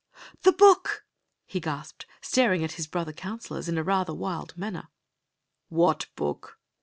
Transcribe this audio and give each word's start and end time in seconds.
"The 0.41 0.51
book!" 0.51 1.05
he 1.45 1.59
gasped, 1.59 2.07
staring 2.21 2.63
at 2.63 2.71
his 2.71 2.87
brother 2.87 3.13
counselors 3.13 3.69
in 3.69 3.77
a 3.77 3.83
rather 3.83 4.15
wild 4.15 4.57
manner. 4.57 4.87
"What 5.69 6.07
book?" 6.15 6.57